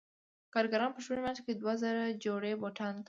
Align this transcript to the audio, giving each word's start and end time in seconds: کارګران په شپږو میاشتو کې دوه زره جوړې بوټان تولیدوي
کارګران 0.53 0.89
په 0.93 0.99
شپږو 1.03 1.21
میاشتو 1.23 1.45
کې 1.45 1.53
دوه 1.55 1.73
زره 1.83 2.03
جوړې 2.23 2.51
بوټان 2.61 2.89
تولیدوي 2.93 2.99